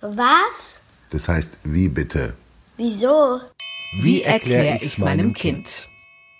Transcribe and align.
Was? 0.00 0.80
Das 1.10 1.28
heißt, 1.28 1.58
wie 1.64 1.88
bitte? 1.88 2.34
Wieso? 2.76 3.40
Wie 4.02 4.22
erkläre 4.22 4.78
ich's 4.80 4.98
meinem 4.98 5.34
Kind? 5.34 5.88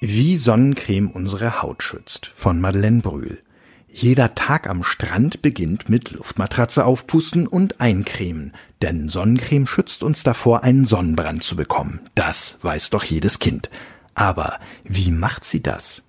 Wie 0.01 0.37
Sonnencreme 0.37 1.11
unsere 1.11 1.61
Haut 1.61 1.83
schützt 1.83 2.31
von 2.37 2.61
Madeleine 2.61 3.01
Brühl. 3.01 3.43
Jeder 3.89 4.37
Tag 4.37 4.69
am 4.69 4.85
Strand 4.85 5.43
beginnt 5.43 5.89
mit 5.89 6.13
Luftmatratze 6.13 6.85
aufpusten 6.85 7.49
und 7.49 7.81
eincremen, 7.81 8.53
denn 8.81 9.09
Sonnencreme 9.09 9.67
schützt 9.67 10.05
uns 10.05 10.23
davor, 10.23 10.63
einen 10.63 10.85
Sonnenbrand 10.85 11.43
zu 11.43 11.57
bekommen. 11.57 11.99
Das 12.15 12.59
weiß 12.63 12.91
doch 12.91 13.03
jedes 13.03 13.41
Kind. 13.41 13.71
Aber 14.15 14.61
wie 14.85 15.11
macht 15.11 15.45
sie 15.45 15.65
das? 15.65 16.05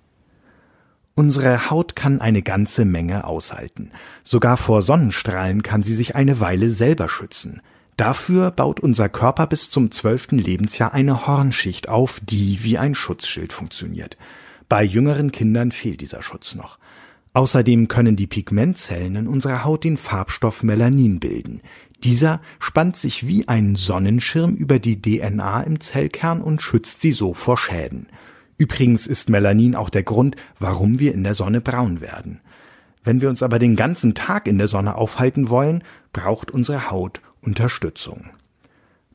Unsere 1.14 1.70
Haut 1.70 1.96
kann 1.96 2.20
eine 2.20 2.42
ganze 2.42 2.84
Menge 2.84 3.24
aushalten. 3.24 3.90
Sogar 4.24 4.56
vor 4.56 4.82
Sonnenstrahlen 4.82 5.62
kann 5.62 5.82
sie 5.82 5.94
sich 5.94 6.16
eine 6.16 6.40
Weile 6.40 6.70
selber 6.70 7.08
schützen. 7.08 7.60
Dafür 7.96 8.50
baut 8.50 8.80
unser 8.80 9.10
Körper 9.10 9.46
bis 9.46 9.68
zum 9.68 9.90
zwölften 9.90 10.38
Lebensjahr 10.38 10.94
eine 10.94 11.26
Hornschicht 11.26 11.88
auf, 11.88 12.20
die 12.24 12.64
wie 12.64 12.78
ein 12.78 12.94
Schutzschild 12.94 13.52
funktioniert. 13.52 14.16
Bei 14.70 14.82
jüngeren 14.82 15.32
Kindern 15.32 15.72
fehlt 15.72 16.00
dieser 16.00 16.22
Schutz 16.22 16.54
noch. 16.54 16.78
Außerdem 17.32 17.88
können 17.88 18.16
die 18.16 18.26
Pigmentzellen 18.26 19.16
in 19.16 19.28
unserer 19.28 19.64
Haut 19.64 19.84
den 19.84 19.96
Farbstoff 19.96 20.62
Melanin 20.62 21.20
bilden. 21.20 21.60
Dieser 22.02 22.40
spannt 22.58 22.96
sich 22.96 23.26
wie 23.26 23.46
ein 23.46 23.76
Sonnenschirm 23.76 24.56
über 24.56 24.78
die 24.78 25.02
DNA 25.02 25.62
im 25.64 25.80
Zellkern 25.80 26.40
und 26.40 26.62
schützt 26.62 27.02
sie 27.02 27.12
so 27.12 27.34
vor 27.34 27.58
Schäden. 27.58 28.06
Übrigens 28.60 29.06
ist 29.06 29.30
Melanin 29.30 29.74
auch 29.74 29.88
der 29.88 30.02
Grund, 30.02 30.36
warum 30.58 30.98
wir 30.98 31.14
in 31.14 31.24
der 31.24 31.32
Sonne 31.34 31.62
braun 31.62 32.02
werden. 32.02 32.42
Wenn 33.02 33.22
wir 33.22 33.30
uns 33.30 33.42
aber 33.42 33.58
den 33.58 33.74
ganzen 33.74 34.14
Tag 34.14 34.46
in 34.46 34.58
der 34.58 34.68
Sonne 34.68 34.96
aufhalten 34.96 35.48
wollen, 35.48 35.82
braucht 36.12 36.50
unsere 36.50 36.90
Haut 36.90 37.22
Unterstützung. 37.40 38.28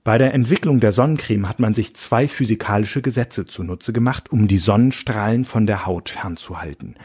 Bei 0.03 0.17
der 0.17 0.34
Entwicklung 0.34 0.80
der 0.80 0.91
Sonnencreme 0.91 1.48
hat 1.48 1.59
man 1.59 1.76
sich 1.76 1.95
zwei 1.95 2.27
physikalische 2.27 3.03
Gesetze 3.03 3.45
zunutze 3.45 3.94
gemacht, 3.94 4.31
um 4.31 4.47
die 4.47 4.58
Sonnenstrahlen 4.58 5.45
von 5.45 5.67
der 5.67 5.86
Haut 5.86 6.09
fernzuhalten. 6.09 6.95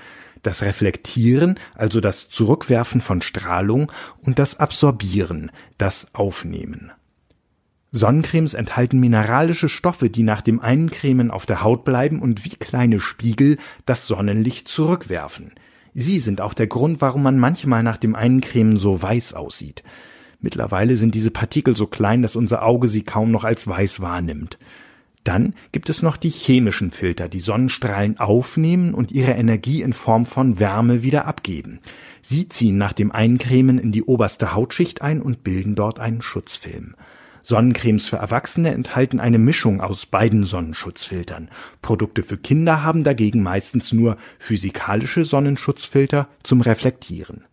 Das 0.43 0.63
Reflektieren, 0.63 1.59
also 1.75 2.01
das 2.01 2.31
Zurückwerfen 2.31 3.03
von 3.03 3.21
Strahlung, 3.21 3.93
und 4.23 4.39
das 4.39 4.59
Absorbieren, 4.59 5.51
das 5.77 6.15
Aufnehmen. 6.15 6.91
Sonnencremes 7.93 8.55
enthalten 8.55 9.01
mineralische 9.01 9.69
Stoffe, 9.69 10.11
die 10.11 10.23
nach 10.23 10.43
dem 10.43 10.61
Eincremen 10.61 11.31
auf 11.31 11.45
der 11.45 11.63
Haut 11.63 11.85
bleiben 11.85 12.23
und 12.23 12.45
wie 12.45 12.51
kleine 12.51 13.01
Spiegel 13.01 13.59
das 13.85 14.07
Sonnenlicht 14.07 14.69
zurückwerfen. 14.69 15.53
Sie 15.93 16.21
sind 16.21 16.41
auch 16.41 16.55
der 16.55 16.69
Grund, 16.69 17.01
warum 17.01 17.25
man 17.25 17.39
manchmal 17.39 17.83
nach 17.83 17.97
dem 17.97 18.15
Eincremen 18.15 18.77
so 18.77 19.03
weiß 19.03 19.35
aussieht. 19.35 19.83
Mittlerweile 20.41 20.97
sind 20.97 21.17
diese 21.17 21.33
Partikel 21.33 21.77
so 21.77 21.87
klein, 21.87 22.23
dass 22.23 22.37
unser 22.37 22.65
Auge 22.65 22.87
sie 22.87 23.03
kaum 23.03 23.33
noch 23.33 23.45
als 23.45 23.67
weiß 23.67 24.01
wahrnimmt. 24.01 24.59
Dann 25.25 25.55
gibt 25.73 25.91
es 25.91 26.01
noch 26.01 26.17
die 26.17 26.31
chemischen 26.31 26.93
Filter, 26.93 27.29
die 27.29 27.41
Sonnenstrahlen 27.41 28.19
aufnehmen 28.19 28.95
und 28.95 29.13
ihre 29.13 29.33
Energie 29.33 29.83
in 29.83 29.93
Form 29.93 30.25
von 30.25 30.59
Wärme 30.59 31.03
wieder 31.03 31.27
abgeben. 31.27 31.81
Sie 32.23 32.49
ziehen 32.49 32.79
nach 32.79 32.95
dem 32.95 33.13
Eincremen 33.13 33.79
in 33.79 33.93
die 33.93 34.05
oberste 34.05 34.55
Hautschicht 34.55 35.03
ein 35.03 35.21
und 35.21 35.45
bilden 35.45 35.75
dort 35.75 35.99
einen 35.99 36.23
Schutzfilm. 36.23 36.95
Sonnencremes 37.43 38.09
für 38.09 38.17
Erwachsene 38.17 38.73
enthalten 38.73 39.21
eine 39.21 39.39
Mischung 39.39 39.81
aus 39.81 40.07
beiden 40.07 40.45
Sonnenschutzfiltern. 40.45 41.49
Produkte 41.83 42.23
für 42.23 42.37
Kinder 42.37 42.83
haben 42.83 43.05
dagegen 43.05 43.43
meistens 43.43 43.93
nur 43.93 44.17
physikalische 44.39 45.25
Sonnenschutzfilter 45.25 46.29
zum 46.43 46.61
Reflektieren. 46.61 47.45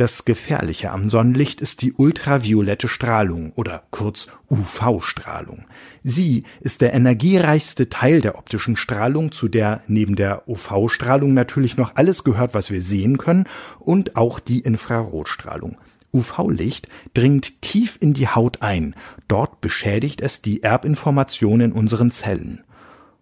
Das 0.00 0.24
Gefährliche 0.24 0.92
am 0.92 1.10
Sonnenlicht 1.10 1.60
ist 1.60 1.82
die 1.82 1.92
ultraviolette 1.92 2.88
Strahlung 2.88 3.52
oder 3.54 3.82
kurz 3.90 4.28
UV-Strahlung. 4.48 5.66
Sie 6.02 6.44
ist 6.62 6.80
der 6.80 6.94
energiereichste 6.94 7.90
Teil 7.90 8.22
der 8.22 8.38
optischen 8.38 8.76
Strahlung, 8.76 9.30
zu 9.30 9.48
der 9.48 9.82
neben 9.88 10.16
der 10.16 10.48
UV-Strahlung 10.48 11.34
natürlich 11.34 11.76
noch 11.76 11.96
alles 11.96 12.24
gehört, 12.24 12.54
was 12.54 12.70
wir 12.70 12.80
sehen 12.80 13.18
können, 13.18 13.44
und 13.78 14.16
auch 14.16 14.40
die 14.40 14.60
Infrarotstrahlung. 14.60 15.76
UV-Licht 16.12 16.88
dringt 17.14 17.62
tief 17.62 17.98
in 18.00 18.14
die 18.14 18.28
Haut 18.28 18.62
ein. 18.62 18.94
Dort 19.28 19.60
beschädigt 19.60 20.20
es 20.20 20.42
die 20.42 20.62
Erbinformationen 20.62 21.70
in 21.70 21.72
unseren 21.72 22.10
Zellen. 22.10 22.64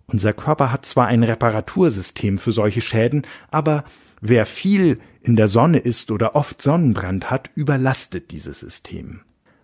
Unser 0.06 0.32
Körper 0.32 0.72
hat 0.72 0.87
zwar 0.87 1.06
ein 1.06 1.22
Reparatursystem 1.22 2.38
für 2.38 2.53
solche 2.53 2.81
Schäden, 2.81 3.26
aber 3.50 3.84
wer 4.21 4.47
viel 4.47 5.00
in 5.22 5.37
der 5.37 5.49
Sonne 5.49 5.78
ist 5.78 6.10
oder 6.10 6.34
oft 6.34 6.62
Sonnenbrand 6.62 7.31
hat, 7.31 7.50
überlastet 7.54 8.31
dieses 8.31 8.60
System. 8.60 9.20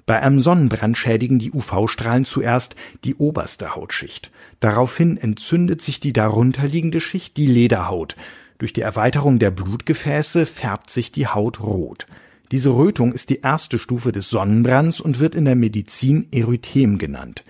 Bei 0.07 0.21
einem 0.21 0.43
Sonnenbrand 0.43 0.99
schädigen 0.99 1.39
die 1.39 1.53
UV-Strahlen 1.53 2.27
zuerst 2.27 2.77
die 3.05 3.15
oberste 3.15 3.75
Hautschicht. 3.75 4.31
Daraufhin 4.61 5.17
entzündet 5.17 5.81
sich 5.81 5.99
die 5.99 6.13
darunterliegende 6.13 7.01
Schicht, 7.01 7.39
die 7.39 7.47
Lederhaut. 7.47 8.15
Durch 8.59 8.75
die 8.75 8.83
Erweiterung 8.83 9.39
der 9.39 9.51
Blutgefäße 9.51 10.45
färbt 10.45 10.91
sich 10.91 11.11
die 11.11 11.27
Haut 11.27 11.61
rot. 11.61 12.07
Diese 12.55 12.71
Rötung 12.71 13.13
ist 13.13 13.31
die 13.31 13.41
erste 13.41 13.81
Stufe 13.81 14.13
des 14.13 14.31
Sonnenbrands 14.31 15.01
und 15.01 15.19
wird 15.19 15.35
in 15.35 15.45
der 15.45 15.57
Medizin 15.57 16.29
Erythem 16.31 16.99
genannt. 16.99 17.43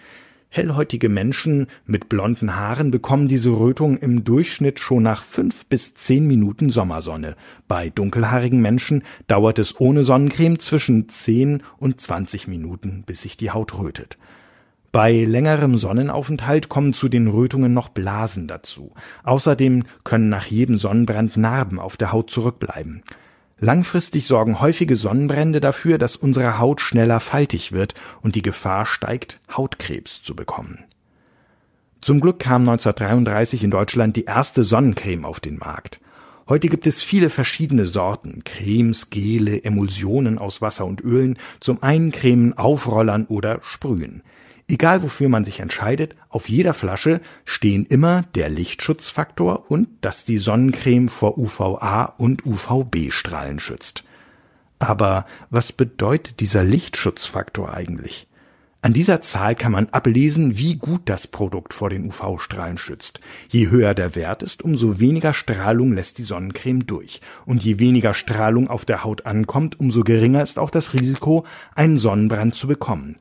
Hellhäutige 0.48 1.10
Menschen 1.10 1.66
mit 1.84 2.08
blonden 2.08 2.56
Haaren 2.56 2.90
bekommen 2.90 3.28
diese 3.28 3.50
Rötung 3.50 3.98
im 3.98 4.24
Durchschnitt 4.24 4.80
schon 4.80 5.02
nach 5.02 5.22
fünf 5.22 5.66
bis 5.66 5.92
zehn 5.92 6.26
Minuten 6.26 6.70
Sommersonne. 6.70 7.36
Bei 7.68 7.90
dunkelhaarigen 7.90 8.62
Menschen 8.62 9.02
dauert 9.26 9.58
es 9.58 9.78
ohne 9.78 10.04
Sonnencreme 10.04 10.58
zwischen 10.58 11.10
zehn 11.10 11.62
und 11.76 12.00
zwanzig 12.00 12.48
Minuten, 12.48 13.02
bis 13.04 13.20
sich 13.20 13.36
die 13.36 13.50
Haut 13.50 13.78
rötet. 13.78 14.16
Bei 14.90 15.12
längerem 15.12 15.76
Sonnenaufenthalt 15.76 16.70
kommen 16.70 16.94
zu 16.94 17.10
den 17.10 17.26
Rötungen 17.28 17.74
noch 17.74 17.90
Blasen 17.90 18.48
dazu. 18.48 18.94
Außerdem 19.22 19.82
können 20.02 20.30
nach 20.30 20.46
jedem 20.46 20.78
Sonnenbrand 20.78 21.36
Narben 21.36 21.78
auf 21.78 21.98
der 21.98 22.10
Haut 22.10 22.30
zurückbleiben. 22.30 23.02
Langfristig 23.58 24.26
sorgen 24.26 24.60
häufige 24.60 24.96
Sonnenbrände 24.96 25.60
dafür, 25.60 25.98
dass 25.98 26.16
unsere 26.16 26.58
Haut 26.58 26.80
schneller 26.80 27.20
faltig 27.20 27.72
wird 27.72 27.94
und 28.20 28.34
die 28.34 28.42
Gefahr 28.42 28.84
steigt, 28.84 29.40
Hautkrebs 29.54 30.22
zu 30.22 30.34
bekommen. 30.34 30.84
Zum 32.00 32.20
Glück 32.20 32.40
kam 32.40 32.68
1933 32.68 33.64
in 33.64 33.70
Deutschland 33.70 34.16
die 34.16 34.24
erste 34.24 34.64
Sonnencreme 34.64 35.24
auf 35.24 35.40
den 35.40 35.56
Markt. 35.56 36.00
Heute 36.46 36.68
gibt 36.68 36.86
es 36.86 37.00
viele 37.00 37.30
verschiedene 37.30 37.86
Sorten, 37.86 38.44
Cremes, 38.44 39.08
Gele, 39.08 39.64
Emulsionen 39.64 40.36
aus 40.36 40.60
Wasser 40.60 40.84
und 40.84 41.00
Ölen 41.00 41.38
zum 41.60 41.82
Eincremen, 41.82 42.58
Aufrollern 42.58 43.24
oder 43.24 43.60
Sprühen. 43.62 44.22
Egal 44.66 45.02
wofür 45.02 45.28
man 45.28 45.44
sich 45.44 45.60
entscheidet, 45.60 46.16
auf 46.30 46.48
jeder 46.48 46.72
Flasche 46.72 47.20
stehen 47.44 47.84
immer 47.84 48.22
der 48.34 48.48
Lichtschutzfaktor 48.48 49.70
und 49.70 49.88
dass 50.00 50.24
die 50.24 50.38
Sonnencreme 50.38 51.10
vor 51.10 51.36
UVA 51.36 52.14
und 52.16 52.46
UVB-Strahlen 52.46 53.60
schützt. 53.60 54.04
Aber 54.78 55.26
was 55.50 55.72
bedeutet 55.72 56.40
dieser 56.40 56.64
Lichtschutzfaktor 56.64 57.74
eigentlich? 57.74 58.26
An 58.80 58.92
dieser 58.92 59.22
Zahl 59.22 59.54
kann 59.54 59.72
man 59.72 59.88
ablesen, 59.90 60.58
wie 60.58 60.76
gut 60.76 61.02
das 61.06 61.26
Produkt 61.26 61.72
vor 61.72 61.88
den 61.88 62.06
UV-Strahlen 62.06 62.76
schützt. 62.76 63.20
Je 63.48 63.70
höher 63.70 63.94
der 63.94 64.14
Wert 64.14 64.42
ist, 64.42 64.62
umso 64.62 65.00
weniger 65.00 65.32
Strahlung 65.32 65.94
lässt 65.94 66.18
die 66.18 66.22
Sonnencreme 66.22 66.86
durch. 66.86 67.22
Und 67.46 67.64
je 67.64 67.78
weniger 67.78 68.12
Strahlung 68.12 68.68
auf 68.68 68.84
der 68.84 69.02
Haut 69.02 69.24
ankommt, 69.24 69.80
umso 69.80 70.02
geringer 70.04 70.42
ist 70.42 70.58
auch 70.58 70.68
das 70.68 70.92
Risiko, 70.92 71.46
einen 71.74 71.96
Sonnenbrand 71.96 72.56
zu 72.56 72.66
bekommen. 72.66 73.16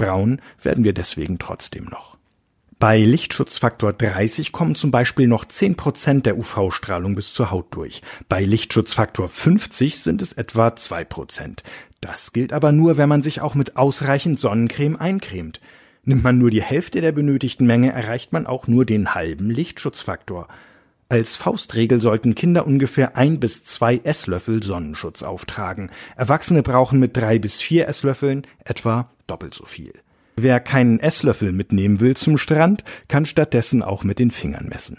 Braun 0.00 0.40
werden 0.62 0.82
wir 0.82 0.94
deswegen 0.94 1.38
trotzdem 1.38 1.84
noch. 1.84 2.16
Bei 2.78 2.96
Lichtschutzfaktor 2.96 3.92
30 3.92 4.50
kommen 4.50 4.74
zum 4.74 4.90
Beispiel 4.90 5.26
noch 5.26 5.44
10% 5.44 6.22
der 6.22 6.38
UV-Strahlung 6.38 7.14
bis 7.14 7.34
zur 7.34 7.50
Haut 7.50 7.66
durch. 7.74 8.00
Bei 8.26 8.42
Lichtschutzfaktor 8.42 9.28
50 9.28 9.98
sind 9.98 10.22
es 10.22 10.32
etwa 10.32 10.68
2%. 10.68 11.58
Das 12.00 12.32
gilt 12.32 12.54
aber 12.54 12.72
nur, 12.72 12.96
wenn 12.96 13.10
man 13.10 13.22
sich 13.22 13.42
auch 13.42 13.54
mit 13.54 13.76
ausreichend 13.76 14.40
Sonnencreme 14.40 14.96
eincremt. 14.96 15.60
Nimmt 16.04 16.24
man 16.24 16.38
nur 16.38 16.48
die 16.50 16.62
Hälfte 16.62 17.02
der 17.02 17.12
benötigten 17.12 17.66
Menge, 17.66 17.92
erreicht 17.92 18.32
man 18.32 18.46
auch 18.46 18.66
nur 18.66 18.86
den 18.86 19.14
halben 19.14 19.50
Lichtschutzfaktor. 19.50 20.48
Als 21.10 21.34
Faustregel 21.34 22.00
sollten 22.00 22.36
Kinder 22.36 22.68
ungefähr 22.68 23.16
ein 23.16 23.40
bis 23.40 23.64
zwei 23.64 24.00
Esslöffel 24.04 24.62
Sonnenschutz 24.62 25.24
auftragen. 25.24 25.90
Erwachsene 26.16 26.62
brauchen 26.62 27.00
mit 27.00 27.16
drei 27.16 27.40
bis 27.40 27.60
vier 27.60 27.88
Esslöffeln 27.88 28.46
etwa 28.64 29.10
doppelt 29.26 29.52
so 29.52 29.66
viel. 29.66 29.92
Wer 30.36 30.60
keinen 30.60 31.00
Esslöffel 31.00 31.50
mitnehmen 31.50 31.98
will 31.98 32.16
zum 32.16 32.38
Strand, 32.38 32.84
kann 33.08 33.26
stattdessen 33.26 33.82
auch 33.82 34.04
mit 34.04 34.20
den 34.20 34.30
Fingern 34.30 34.68
messen. 34.68 34.98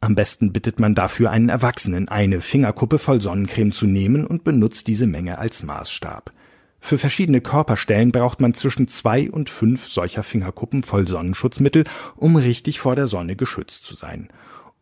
Am 0.00 0.14
besten 0.14 0.54
bittet 0.54 0.80
man 0.80 0.94
dafür 0.94 1.30
einen 1.30 1.50
Erwachsenen, 1.50 2.08
eine 2.08 2.40
Fingerkuppe 2.40 2.98
voll 2.98 3.20
Sonnencreme 3.20 3.72
zu 3.72 3.86
nehmen 3.86 4.26
und 4.26 4.44
benutzt 4.44 4.88
diese 4.88 5.06
Menge 5.06 5.36
als 5.36 5.62
Maßstab. 5.62 6.32
Für 6.80 6.96
verschiedene 6.96 7.42
Körperstellen 7.42 8.12
braucht 8.12 8.40
man 8.40 8.54
zwischen 8.54 8.88
zwei 8.88 9.30
und 9.30 9.50
fünf 9.50 9.88
solcher 9.88 10.22
Fingerkuppen 10.22 10.84
voll 10.84 11.06
Sonnenschutzmittel, 11.06 11.84
um 12.16 12.36
richtig 12.36 12.80
vor 12.80 12.96
der 12.96 13.08
Sonne 13.08 13.36
geschützt 13.36 13.84
zu 13.84 13.94
sein. 13.94 14.30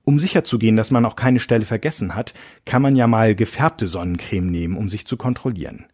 Um 0.09 0.19
sicherzugehen, 0.19 0.75
dass 0.75 0.91
man 0.91 1.05
auch 1.05 1.17
keine 1.17 1.39
Stelle 1.39 1.67
vergessen 1.67 2.15
hat, 2.15 2.33
kann 2.65 2.81
man 2.81 2.97
ja 2.97 3.07
mal 3.07 3.35
gefärbte 3.35 3.89
Sonnencreme 3.89 4.51
nehmen, 4.51 4.75
um 4.75 4.89
sich 4.89 5.07
zu 5.07 5.19
kontrollieren. 5.19 5.85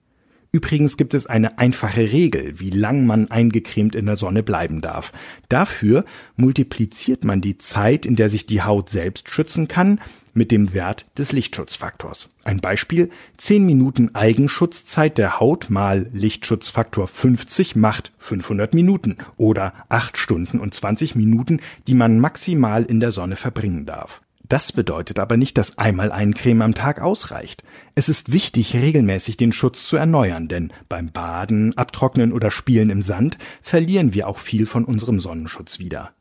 Übrigens 0.52 0.96
gibt 0.96 1.14
es 1.14 1.26
eine 1.26 1.58
einfache 1.58 2.12
Regel, 2.12 2.60
wie 2.60 2.70
lang 2.70 3.06
man 3.06 3.32
eingecremt 3.32 3.96
in 3.96 4.06
der 4.06 4.14
Sonne 4.14 4.44
bleiben 4.44 4.80
darf. 4.80 5.12
Dafür 5.48 6.04
multipliziert 6.36 7.24
man 7.24 7.40
die 7.40 7.58
Zeit, 7.58 8.06
in 8.06 8.14
der 8.14 8.28
sich 8.28 8.46
die 8.46 8.62
Haut 8.62 8.88
selbst 8.88 9.30
schützen 9.30 9.66
kann, 9.66 9.98
mit 10.34 10.50
dem 10.50 10.74
Wert 10.74 11.06
des 11.16 11.32
Lichtschutzfaktors. 11.32 12.28
Ein 12.44 12.60
Beispiel, 12.60 13.10
10 13.38 13.64
Minuten 13.64 14.14
Eigenschutzzeit 14.14 15.16
der 15.16 15.40
Haut 15.40 15.70
mal 15.70 16.10
Lichtschutzfaktor 16.12 17.08
50 17.08 17.76
macht 17.76 18.12
500 18.18 18.74
Minuten 18.74 19.16
oder 19.36 19.72
8 19.88 20.18
Stunden 20.18 20.60
und 20.60 20.74
20 20.74 21.14
Minuten, 21.14 21.60
die 21.88 21.94
man 21.94 22.18
maximal 22.18 22.84
in 22.84 23.00
der 23.00 23.12
Sonne 23.12 23.36
verbringen 23.36 23.86
darf. 23.86 24.20
Das 24.46 24.72
bedeutet 24.72 25.18
aber 25.18 25.38
nicht, 25.38 25.56
dass 25.56 25.78
einmal 25.78 26.12
Eincremen 26.12 26.60
am 26.60 26.74
Tag 26.74 27.00
ausreicht. 27.00 27.64
Es 27.94 28.10
ist 28.10 28.30
wichtig, 28.30 28.74
regelmäßig 28.74 29.38
den 29.38 29.52
Schutz 29.52 29.88
zu 29.88 29.96
erneuern, 29.96 30.48
denn 30.48 30.70
beim 30.90 31.10
Baden, 31.10 31.76
Abtrocknen 31.78 32.30
oder 32.30 32.50
Spielen 32.50 32.90
im 32.90 33.00
Sand 33.00 33.38
verlieren 33.62 34.12
wir 34.12 34.28
auch 34.28 34.38
viel 34.38 34.66
von 34.66 34.84
unserem 34.84 35.18
Sonnenschutz 35.18 35.78
wieder. 35.78 36.12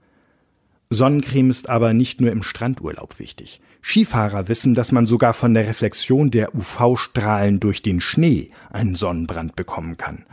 Sonnencreme 0.94 1.50
ist 1.50 1.69
aber 1.69 1.94
nicht 1.94 2.22
nur 2.22 2.31
im 2.31 2.44
Strandurlaub 2.44 3.19
wichtig. 3.19 3.62
Skifahrer 3.81 4.48
wissen, 4.48 4.75
dass 4.75 4.92
man 4.92 5.07
sogar 5.07 5.34
von 5.34 5.54
der 5.54 5.68
Reflexion 5.68 6.31
der 6.31 6.56
UV-Strahlen 6.56 7.60
durch 7.60 7.81
den 7.81 8.00
Schnee 8.00 8.48
einen 8.72 8.95
Sonnenbrand 8.95 9.56
bekommen 9.56 9.98
kann. 9.98 10.25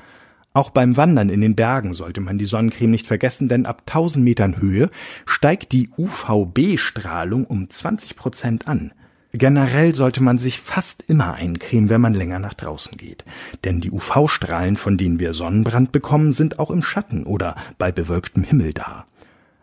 Auch 0.52 0.70
beim 0.70 0.96
Wandern 0.96 1.28
in 1.28 1.40
den 1.40 1.54
Bergen 1.54 1.94
sollte 1.94 2.20
man 2.20 2.38
die 2.38 2.44
Sonnencreme 2.44 2.90
nicht 2.90 3.06
vergessen, 3.06 3.48
denn 3.48 3.66
ab 3.66 3.82
1000 3.86 4.24
Metern 4.24 4.60
Höhe 4.60 4.90
steigt 5.26 5.72
die 5.72 5.90
UVB-Strahlung 5.96 7.44
um 7.44 7.68
20 7.68 8.16
Prozent 8.16 8.68
an. 8.68 8.92
Generell 9.32 9.94
sollte 9.94 10.22
man 10.22 10.38
sich 10.38 10.58
fast 10.60 11.04
immer 11.06 11.34
eincremen, 11.34 11.88
wenn 11.88 12.00
man 12.00 12.14
länger 12.14 12.40
nach 12.40 12.54
draußen 12.54 12.96
geht. 12.96 13.24
Denn 13.62 13.80
die 13.80 13.92
UV-Strahlen, 13.92 14.76
von 14.76 14.98
denen 14.98 15.20
wir 15.20 15.34
Sonnenbrand 15.34 15.92
bekommen, 15.92 16.32
sind 16.32 16.58
auch 16.58 16.70
im 16.70 16.82
Schatten 16.82 17.24
oder 17.24 17.54
bei 17.78 17.92
bewölktem 17.92 18.42
Himmel 18.42 18.72
da. 18.72 19.06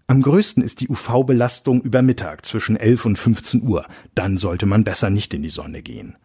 Am 0.09 0.21
größten 0.21 0.63
ist 0.63 0.80
die 0.80 0.88
UV-Belastung 0.88 1.81
über 1.81 2.01
Mittag 2.01 2.45
zwischen 2.45 2.77
11 2.77 3.06
und 3.06 3.18
15 3.18 3.62
Uhr. 3.63 3.86
Dann 4.15 4.38
sollte 4.38 4.65
man 4.65 4.86
besser 4.86 5.09
nicht 5.09 5.33
in 5.33 5.44
die 5.44 5.50
Sonne 5.50 5.81
gehen. 5.81 6.15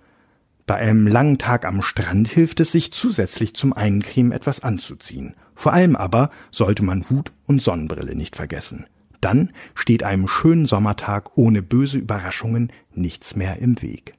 Bei 0.66 0.76
einem 0.76 1.08
langen 1.08 1.38
Tag 1.38 1.64
am 1.64 1.82
Strand 1.82 2.28
hilft 2.28 2.60
es 2.60 2.70
sich 2.70 2.92
zusätzlich 2.92 3.54
zum 3.56 3.72
Eincremen 3.72 4.30
etwas 4.30 4.62
anzuziehen. 4.62 5.34
Vor 5.56 5.72
allem 5.72 5.96
aber 5.96 6.30
sollte 6.52 6.84
man 6.84 7.10
Hut 7.10 7.32
und 7.46 7.60
Sonnenbrille 7.60 8.14
nicht 8.14 8.36
vergessen. 8.36 8.86
Dann 9.20 9.50
steht 9.74 10.04
einem 10.04 10.28
schönen 10.28 10.66
Sommertag 10.66 11.36
ohne 11.36 11.60
böse 11.60 11.98
Überraschungen 11.98 12.70
nichts 12.94 13.34
mehr 13.34 13.58
im 13.58 13.82
Weg. 13.82 14.12